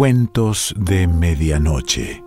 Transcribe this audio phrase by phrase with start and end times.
[0.00, 2.24] Cuentos de Medianoche.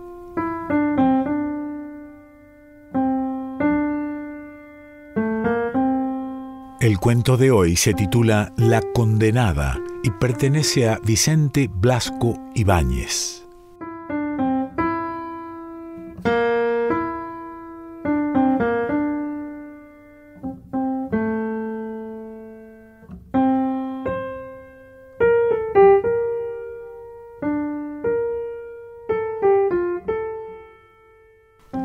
[6.80, 13.43] El cuento de hoy se titula La condenada y pertenece a Vicente Blasco Ibáñez.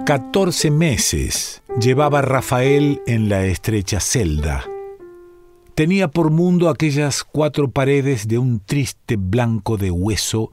[0.09, 4.66] Catorce meses llevaba Rafael en la estrecha celda.
[5.76, 10.52] Tenía por mundo aquellas cuatro paredes de un triste blanco de hueso,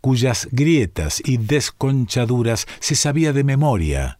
[0.00, 4.18] cuyas grietas y desconchaduras se sabía de memoria.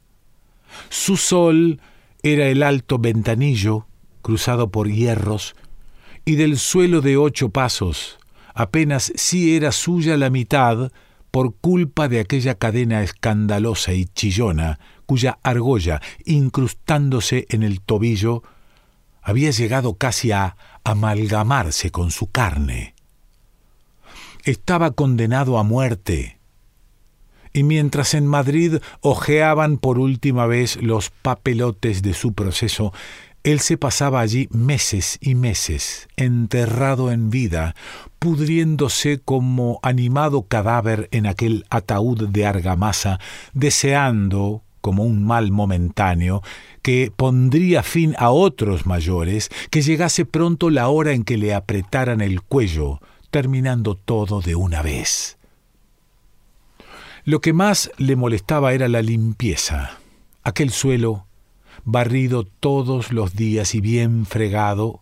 [0.90, 1.80] Su sol
[2.22, 3.88] era el alto ventanillo,
[4.22, 5.56] cruzado por hierros,
[6.24, 8.16] y del suelo de ocho pasos,
[8.54, 10.92] apenas si era suya la mitad,
[11.32, 18.42] por culpa de aquella cadena escandalosa y chillona, cuya argolla, incrustándose en el tobillo,
[19.22, 22.94] había llegado casi a amalgamarse con su carne.
[24.44, 26.38] Estaba condenado a muerte,
[27.54, 32.92] y mientras en Madrid hojeaban por última vez los papelotes de su proceso,
[33.44, 37.74] él se pasaba allí meses y meses, enterrado en vida,
[38.18, 43.18] pudriéndose como animado cadáver en aquel ataúd de argamasa,
[43.52, 46.42] deseando, como un mal momentáneo,
[46.82, 52.20] que pondría fin a otros mayores, que llegase pronto la hora en que le apretaran
[52.20, 55.38] el cuello, terminando todo de una vez.
[57.24, 59.98] Lo que más le molestaba era la limpieza,
[60.42, 61.26] aquel suelo
[61.84, 65.00] barrido todos los días y bien fregado,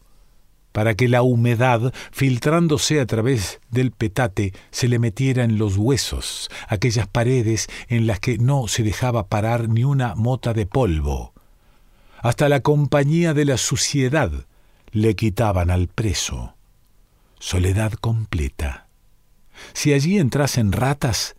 [0.72, 6.48] para que la humedad, filtrándose a través del petate, se le metiera en los huesos,
[6.68, 11.34] aquellas paredes en las que no se dejaba parar ni una mota de polvo.
[12.18, 14.46] Hasta la compañía de la suciedad
[14.92, 16.54] le quitaban al preso.
[17.38, 18.86] Soledad completa.
[19.72, 21.34] Si allí entrasen ratas,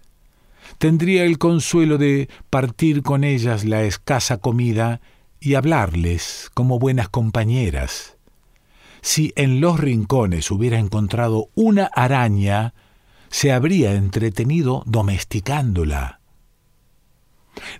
[0.77, 5.01] tendría el consuelo de partir con ellas la escasa comida
[5.41, 8.15] y hablarles como buenas compañeras.
[9.01, 12.75] Si en los rincones hubiera encontrado una araña,
[13.29, 16.19] se habría entretenido domesticándola.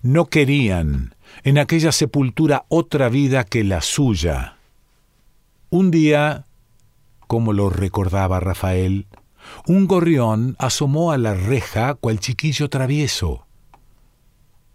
[0.02, 4.58] No querían en aquella sepultura otra vida que la suya.
[5.70, 6.48] Un día,
[7.28, 9.06] como lo recordaba Rafael,
[9.68, 13.46] un gorrión asomó a la reja cual chiquillo travieso.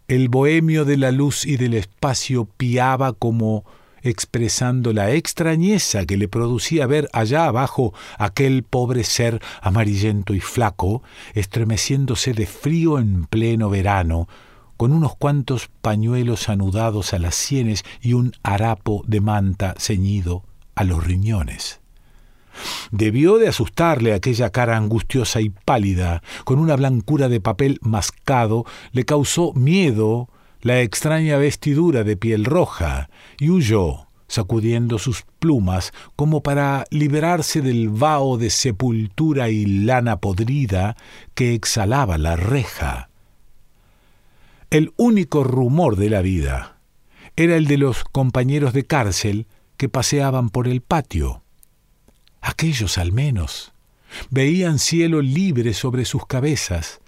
[0.08, 3.64] El bohemio de la luz y del espacio piaba como
[4.02, 11.02] expresando la extrañeza que le producía ver allá abajo aquel pobre ser amarillento y flaco,
[11.34, 14.28] estremeciéndose de frío en pleno verano,
[14.76, 20.44] con unos cuantos pañuelos anudados a las sienes y un harapo de manta ceñido
[20.76, 21.80] a los riñones.
[22.90, 29.04] Debió de asustarle aquella cara angustiosa y pálida, con una blancura de papel mascado, le
[29.04, 30.28] causó miedo
[30.62, 33.08] la extraña vestidura de piel roja,
[33.38, 40.96] y huyó, sacudiendo sus plumas como para liberarse del vaho de sepultura y lana podrida
[41.34, 43.08] que exhalaba la reja.
[44.70, 46.78] El único rumor de la vida
[47.36, 49.46] era el de los compañeros de cárcel
[49.76, 51.42] que paseaban por el patio.
[52.46, 53.72] Aquellos al menos
[54.30, 57.00] veían cielo libre sobre sus cabezas.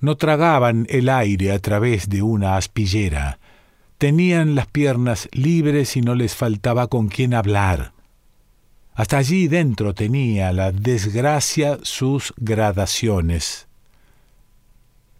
[0.00, 3.38] No tragaban el aire a través de una aspillera.
[3.96, 7.92] Tenían las piernas libres y no les faltaba con quien hablar.
[8.94, 13.68] Hasta allí dentro tenía la desgracia sus gradaciones.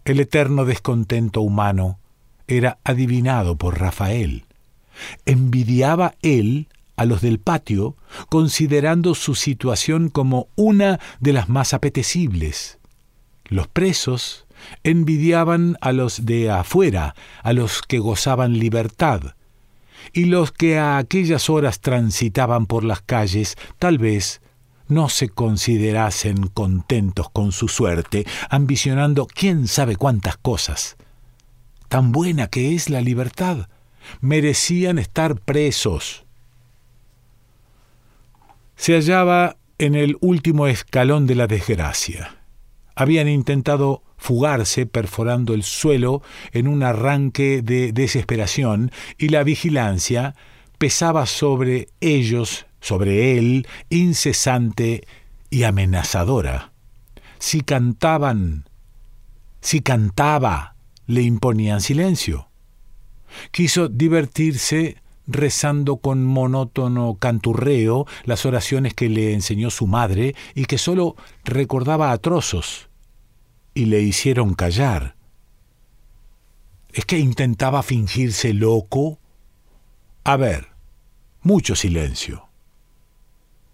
[0.04, 2.00] El eterno descontento humano
[2.48, 4.44] era adivinado por Rafael.
[5.24, 6.66] Envidiaba él
[7.00, 7.96] a los del patio,
[8.28, 12.78] considerando su situación como una de las más apetecibles.
[13.46, 14.44] Los presos
[14.84, 19.34] envidiaban a los de afuera, a los que gozaban libertad,
[20.12, 24.42] y los que a aquellas horas transitaban por las calles tal vez
[24.86, 30.98] no se considerasen contentos con su suerte, ambicionando quién sabe cuántas cosas.
[31.88, 33.70] Tan buena que es la libertad,
[34.20, 36.26] merecían estar presos
[38.80, 42.38] se hallaba en el último escalón de la desgracia.
[42.94, 46.22] Habían intentado fugarse perforando el suelo
[46.52, 50.34] en un arranque de desesperación y la vigilancia
[50.78, 55.06] pesaba sobre ellos, sobre él, incesante
[55.50, 56.72] y amenazadora.
[57.38, 58.66] si cantaban,
[59.60, 60.74] si cantaba,
[61.04, 62.48] le imponían silencio.
[63.50, 70.76] Quiso divertirse rezando con monótono canturreo las oraciones que le enseñó su madre y que
[70.76, 72.88] sólo recordaba a trozos,
[73.74, 75.14] y le hicieron callar.
[76.92, 79.18] ¿Es que intentaba fingirse loco?
[80.24, 80.68] A ver,
[81.42, 82.48] mucho silencio.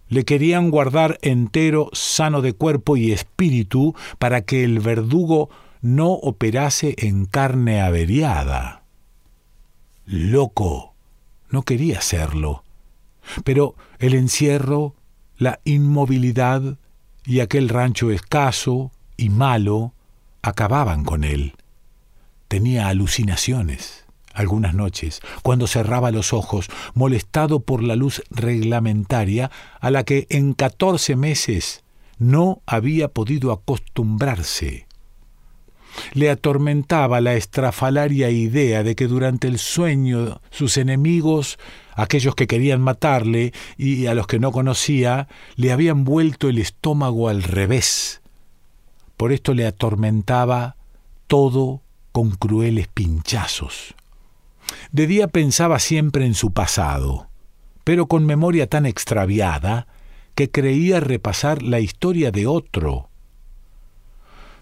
[0.09, 5.49] Le querían guardar entero, sano de cuerpo y espíritu, para que el verdugo
[5.81, 8.85] no operase en carne averiada.
[10.05, 10.96] Loco
[11.51, 12.65] no quería serlo.
[13.45, 14.95] Pero el encierro,
[15.37, 16.79] la inmovilidad
[17.25, 19.93] y aquel rancho escaso y malo
[20.43, 21.55] acababan con él.
[22.49, 24.07] Tenía alucinaciones
[24.37, 29.51] algunas noches, cuando cerraba los ojos, molestado por la luz reglamentaria
[29.81, 31.83] a la que en catorce meses
[32.19, 34.86] no había podido acostumbrarse
[36.13, 41.59] le atormentaba la estrafalaria idea de que durante el sueño sus enemigos,
[41.95, 47.29] aquellos que querían matarle y a los que no conocía, le habían vuelto el estómago
[47.29, 48.21] al revés.
[49.17, 50.77] Por esto le atormentaba
[51.27, 51.83] todo
[52.13, 53.95] con crueles pinchazos.
[54.91, 57.29] De día pensaba siempre en su pasado,
[57.85, 59.87] pero con memoria tan extraviada
[60.35, 63.09] que creía repasar la historia de otro,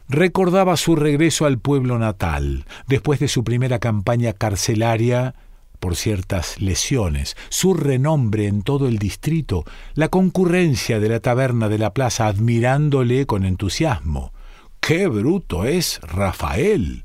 [0.08, 5.34] recordaba su regreso al pueblo natal, después de su primera campaña carcelaria
[5.80, 9.64] por ciertas lesiones, su renombre en todo el distrito,
[9.94, 14.32] la concurrencia de la taberna de la plaza admirándole con entusiasmo.
[14.80, 17.04] ¡Qué bruto es Rafael!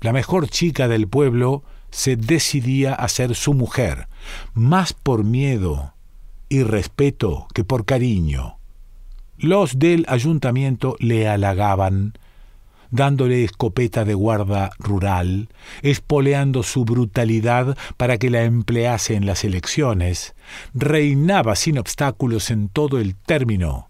[0.00, 4.06] La mejor chica del pueblo se decidía a ser su mujer,
[4.52, 5.94] más por miedo
[6.48, 8.58] y respeto que por cariño.
[9.36, 12.14] Los del ayuntamiento le halagaban,
[12.90, 15.48] dándole escopeta de guarda rural,
[15.82, 20.34] espoleando su brutalidad para que la emplease en las elecciones,
[20.74, 23.88] reinaba sin obstáculos en todo el término.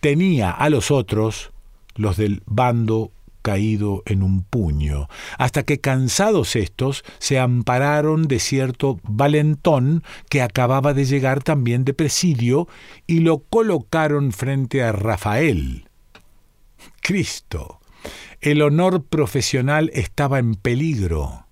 [0.00, 1.52] Tenía a los otros,
[1.94, 3.10] los del bando
[3.46, 5.08] caído en un puño,
[5.38, 11.94] hasta que cansados estos se ampararon de cierto valentón que acababa de llegar también de
[11.94, 12.66] presidio
[13.06, 15.88] y lo colocaron frente a Rafael.
[17.00, 17.78] Cristo.
[18.40, 21.46] El honor profesional estaba en peligro.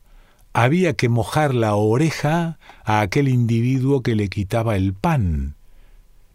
[0.53, 5.55] Había que mojar la oreja a aquel individuo que le quitaba el pan.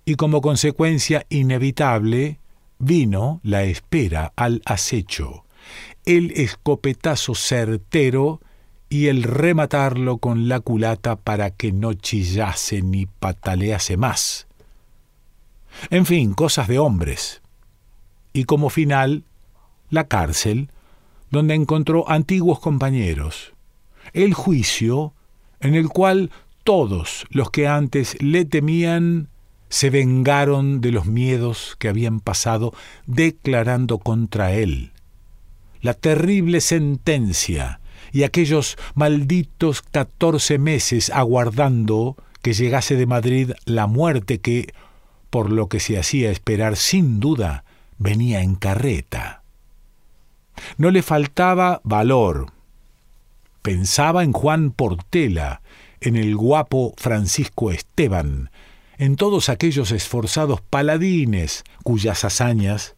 [0.06, 2.40] Y como consecuencia inevitable,
[2.78, 5.44] vino la espera al acecho
[6.10, 8.42] el escopetazo certero
[8.90, 14.48] y el rematarlo con la culata para que no chillase ni patalease más.
[15.92, 17.44] En fin, cosas de hombres.
[18.34, 19.24] Y como final,
[19.92, 20.72] la cárcel,
[21.30, 23.54] donde encontró antiguos compañeros.
[24.14, 25.14] El juicio,
[25.60, 26.32] en el cual
[26.64, 29.28] todos los que antes le temían
[29.70, 32.74] se vengaron de los miedos que habían pasado
[33.06, 34.92] declarando contra él
[35.81, 37.80] la terrible sentencia
[38.12, 44.74] y aquellos malditos catorce meses aguardando que llegase de Madrid la muerte que,
[45.30, 47.63] por lo que se hacía esperar sin duda,
[47.98, 49.44] venía en carreta.
[50.77, 52.51] No le faltaba valor.
[53.62, 55.62] Pensaba en Juan Portela,
[56.01, 58.50] en el guapo Francisco Esteban,
[58.98, 62.96] en todos aquellos esforzados paladines cuyas hazañas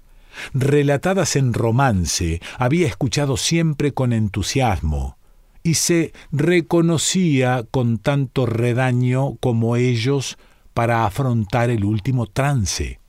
[0.54, 5.18] relatadas en romance, había escuchado siempre con entusiasmo,
[5.64, 10.38] y se reconocía con tanto redaño como ellos
[10.74, 13.00] para afrontar el último trance.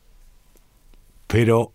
[1.26, 1.72] Pero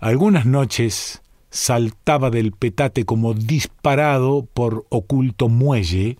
[0.00, 6.18] algunas noches saltaba del petate como disparado por oculto muelle,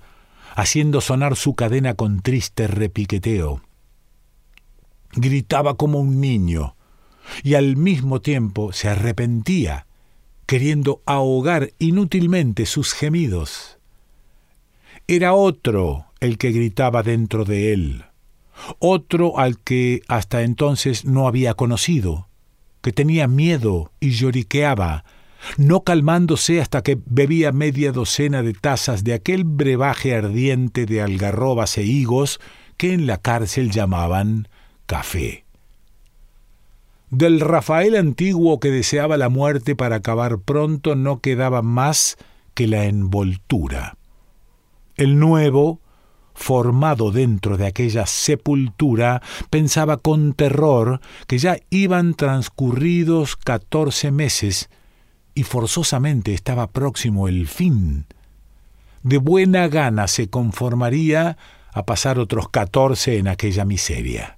[0.56, 3.60] haciendo sonar su cadena con triste repiqueteo.
[5.12, 6.74] Gritaba como un niño,
[7.42, 9.87] y al mismo tiempo se arrepentía,
[10.47, 13.78] queriendo ahogar inútilmente sus gemidos.
[15.06, 18.04] Era otro el que gritaba dentro de él,
[18.78, 22.28] otro al que hasta entonces no había conocido,
[22.82, 25.04] que tenía miedo y lloriqueaba,
[25.56, 31.78] no calmándose hasta que bebía media docena de tazas de aquel brebaje ardiente de algarrobas
[31.78, 32.40] e higos
[32.76, 34.49] que en la cárcel llamaban
[34.87, 35.44] café.
[37.10, 42.16] Del Rafael antiguo que deseaba la muerte para acabar pronto no quedaba más
[42.52, 43.96] que la envoltura.
[44.94, 45.80] El nuevo,
[46.34, 54.68] formado dentro de aquella sepultura, pensaba con terror que ya iban transcurridos catorce meses
[55.34, 58.04] y forzosamente estaba próximo el fin.
[59.02, 61.38] De buena gana se conformaría
[61.72, 64.36] a pasar otros catorce en aquella miseria.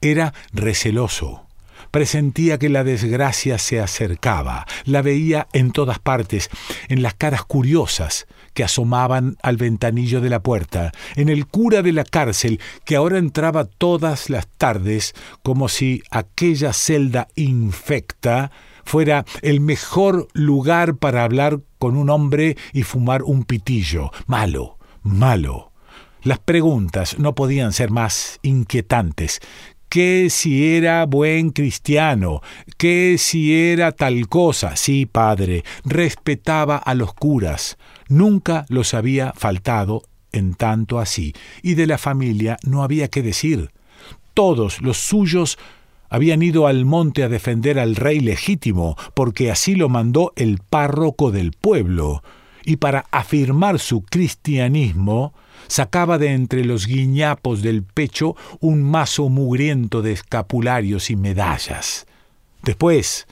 [0.00, 1.47] Era receloso,
[1.90, 6.50] presentía que la desgracia se acercaba, la veía en todas partes,
[6.88, 11.92] en las caras curiosas que asomaban al ventanillo de la puerta, en el cura de
[11.92, 18.50] la cárcel que ahora entraba todas las tardes como si aquella celda infecta
[18.84, 24.10] fuera el mejor lugar para hablar con un hombre y fumar un pitillo.
[24.26, 25.72] Malo, malo.
[26.22, 29.40] Las preguntas no podían ser más inquietantes.
[29.88, 32.42] ¿Qué si era buen cristiano?
[32.76, 34.76] ¿Qué si era tal cosa?
[34.76, 37.78] Sí, padre, respetaba a los curas.
[38.08, 41.32] Nunca los había faltado en tanto así.
[41.62, 43.70] Y de la familia no había que decir.
[44.34, 45.58] Todos los suyos
[46.10, 51.30] habían ido al monte a defender al rey legítimo, porque así lo mandó el párroco
[51.30, 52.22] del pueblo,
[52.64, 55.32] y para afirmar su cristianismo,
[55.66, 62.06] sacaba de entre los guiñapos del pecho un mazo mugriento de escapularios y medallas.
[62.62, 63.26] Después,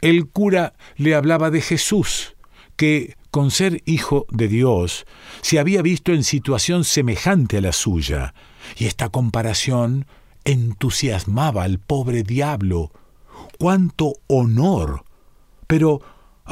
[0.00, 2.34] el cura le hablaba de Jesús,
[2.76, 5.06] que, con ser hijo de Dios,
[5.40, 8.34] se había visto en situación semejante a la suya,
[8.76, 10.06] y esta comparación
[10.44, 12.90] entusiasmaba al pobre diablo.
[13.58, 15.04] ¡Cuánto honor!
[15.66, 16.00] Pero,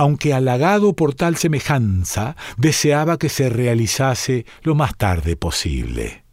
[0.00, 6.24] aunque halagado por tal semejanza, deseaba que se realizase lo más tarde posible.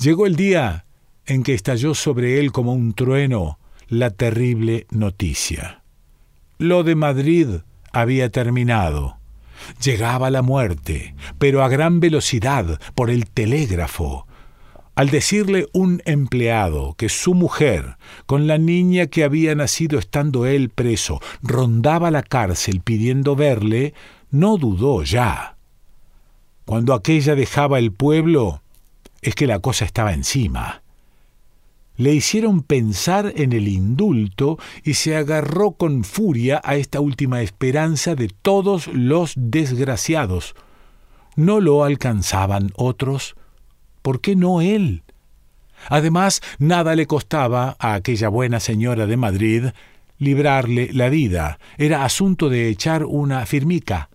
[0.00, 0.84] Llegó el día
[1.24, 5.84] en que estalló sobre él como un trueno la terrible noticia.
[6.58, 7.46] Lo de Madrid
[7.92, 9.18] había terminado.
[9.80, 14.26] Llegaba la muerte, pero a gran velocidad por el telégrafo,
[14.94, 17.96] al decirle un empleado que su mujer,
[18.26, 23.94] con la niña que había nacido estando él preso, rondaba la cárcel pidiendo verle,
[24.30, 25.56] no dudó ya.
[26.64, 28.62] Cuando aquella dejaba el pueblo,
[29.20, 30.82] es que la cosa estaba encima.
[31.96, 38.14] Le hicieron pensar en el indulto y se agarró con furia a esta última esperanza
[38.14, 40.54] de todos los desgraciados.
[41.36, 43.36] ¿No lo alcanzaban otros?
[44.04, 45.02] ¿Por qué no él?
[45.88, 49.64] Además, nada le costaba a aquella buena señora de Madrid
[50.18, 51.58] librarle la vida.
[51.78, 54.10] Era asunto de echar una firmica.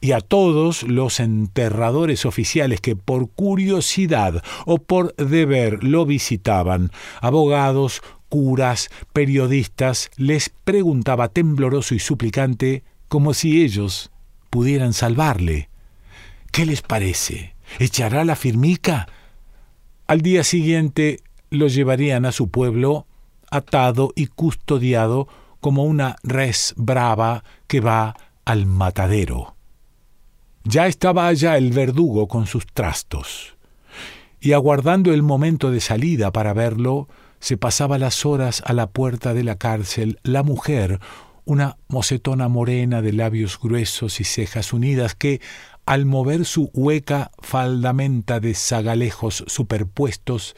[0.00, 6.90] Y a todos los enterradores oficiales que por curiosidad o por deber lo visitaban,
[7.20, 14.10] abogados, curas, periodistas, les preguntaba tembloroso y suplicante como si ellos
[14.50, 15.68] pudieran salvarle.
[16.50, 17.57] ¿Qué les parece?
[17.78, 19.08] ¿Echará la firmica?
[20.06, 21.20] Al día siguiente
[21.50, 23.06] lo llevarían a su pueblo
[23.50, 25.28] atado y custodiado
[25.60, 29.56] como una res brava que va al matadero.
[30.64, 33.56] Ya estaba allá el verdugo con sus trastos,
[34.40, 37.08] y aguardando el momento de salida para verlo,
[37.40, 41.00] se pasaba las horas a la puerta de la cárcel la mujer,
[41.44, 45.40] una mocetona morena de labios gruesos y cejas unidas que,
[45.88, 50.54] al mover su hueca faldamenta de zagalejos superpuestos,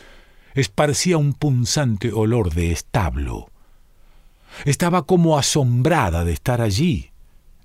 [0.55, 3.49] esparcía un punzante olor de establo.
[4.65, 7.13] Estaba como asombrada de estar allí.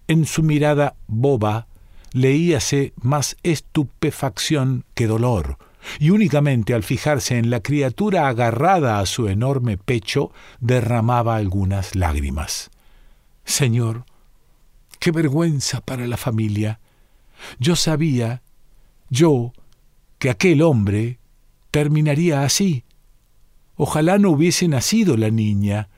[0.08, 1.66] En su mirada boba
[2.14, 5.58] leíase más estupefacción que dolor,
[5.98, 12.70] y únicamente al fijarse en la criatura agarrada a su enorme pecho derramaba algunas lágrimas.
[13.44, 14.06] Señor,
[15.00, 16.80] qué vergüenza para la familia.
[17.60, 18.42] Yo sabía,
[19.10, 19.54] yo,
[20.20, 21.20] que aquel hombre
[21.72, 22.84] terminaría así.
[23.76, 25.90] Ojalá no hubiese nacido la niña.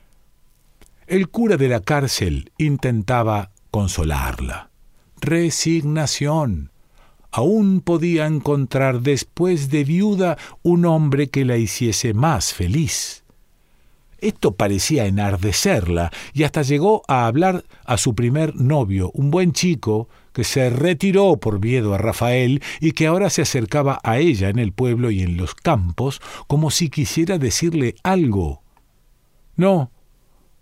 [1.06, 4.70] El cura de la cárcel intentaba consolarla.
[5.20, 6.70] Resignación.
[7.30, 13.24] Aún podía encontrar después de viuda un hombre que la hiciese más feliz.
[14.18, 20.08] Esto parecía enardecerla y hasta llegó a hablar a su primer novio, un buen chico
[20.38, 24.60] que se retiró por miedo a Rafael y que ahora se acercaba a ella en
[24.60, 28.62] el pueblo y en los campos como si quisiera decirle algo.
[29.56, 29.90] No,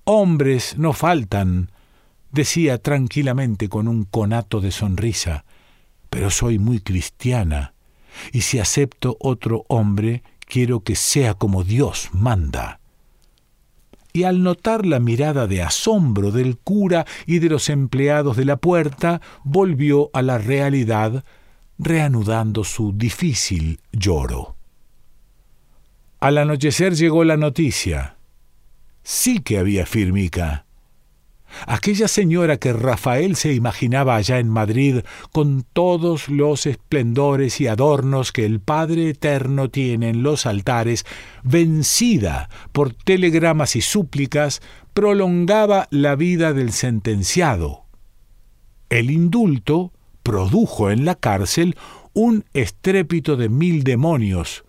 [0.04, 1.72] hombres no faltan,
[2.32, 5.44] decía tranquilamente con un conato de sonrisa,
[6.08, 7.74] pero soy muy cristiana,
[8.32, 12.80] y si acepto otro hombre, quiero que sea como Dios manda
[14.16, 18.56] y al notar la mirada de asombro del cura y de los empleados de la
[18.56, 21.22] puerta, volvió a la realidad
[21.78, 24.56] reanudando su difícil lloro.
[26.18, 28.16] Al anochecer llegó la noticia.
[29.02, 30.65] Sí que había firmica.
[31.66, 35.00] Aquella señora que Rafael se imaginaba allá en Madrid
[35.32, 41.06] con todos los esplendores y adornos que el Padre Eterno tiene en los altares,
[41.42, 44.60] vencida por telegramas y súplicas,
[44.92, 47.84] prolongaba la vida del sentenciado.
[48.88, 51.76] El indulto produjo en la cárcel
[52.12, 54.64] un estrépito de mil demonios,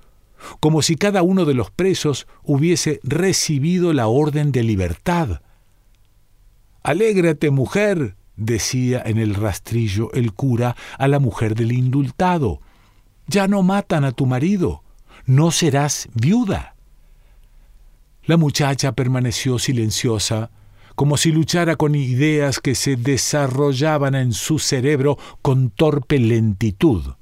[0.60, 5.41] como si cada uno de los presos hubiese recibido la orden de libertad.
[6.88, 12.62] Alégrate, mujer, decía en el rastrillo el cura a la mujer del indultado.
[13.27, 14.84] Ya no matan a tu marido,
[15.25, 16.77] no serás viuda.
[18.24, 20.50] La muchacha permaneció silenciosa,
[20.96, 27.15] como si luchara con ideas que se desarrollaban en su cerebro con torpe lentitud.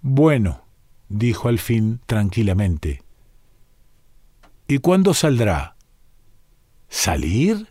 [0.00, 0.62] Bueno,
[1.08, 3.02] dijo al fin tranquilamente.
[4.68, 5.74] ¿Y cuándo saldrá?
[6.88, 7.67] ¿Salir?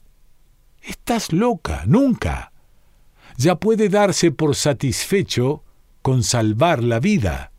[0.88, 2.54] Estás loca, nunca.
[3.36, 5.66] Ya puede darse por satisfecho
[6.02, 7.52] con salvar la vida.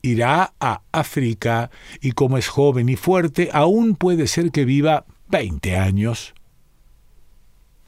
[0.00, 1.70] Irá a África
[2.00, 6.32] y como es joven y fuerte, aún puede ser que viva veinte años.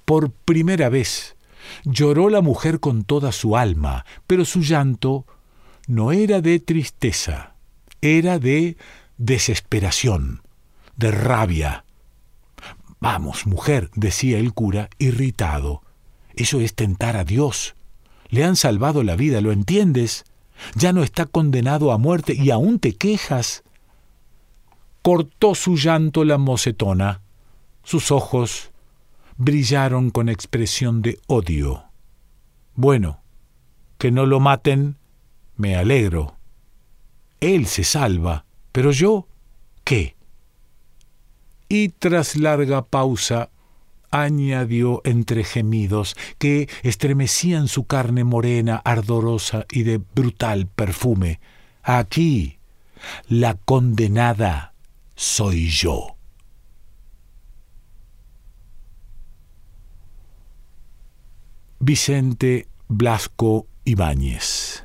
[0.05, 1.35] Por primera vez
[1.85, 5.25] lloró la mujer con toda su alma, pero su llanto
[5.87, 7.55] no era de tristeza,
[8.03, 8.77] era de
[9.17, 10.43] desesperación,
[10.97, 11.87] de rabia.
[13.03, 15.83] Vamos, mujer, decía el cura, irritado.
[16.37, 17.75] Eso es tentar a Dios.
[18.29, 20.25] Le han salvado la vida, ¿lo entiendes?
[20.77, 23.65] Ya no está condenado a muerte y aún te quejas.
[25.03, 27.23] Cortó su llanto la mocetona.
[27.83, 28.71] Sus ojos
[29.37, 31.87] brillaron con expresión de odio.
[32.77, 33.21] Bueno,
[33.99, 34.97] que no lo maten
[35.57, 36.37] me alegro.
[37.41, 39.27] Él se salva, pero yo,
[39.83, 40.15] ¿qué?
[41.73, 43.49] Y tras larga pausa,
[44.11, 51.41] añadió entre gemidos que estremecían su carne morena, ardorosa y de brutal perfume.
[51.83, 52.59] Aquí,
[53.27, 54.75] la condenada
[55.17, 56.17] soy yo.
[61.81, 64.85] Vicente Blasco Ibáñez